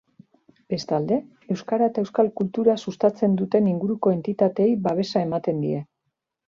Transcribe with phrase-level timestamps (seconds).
[0.73, 1.19] Bestalde,
[1.55, 5.89] euskara eta euskal kultura sustatzen duten inguruko entitateei babesa ematen die.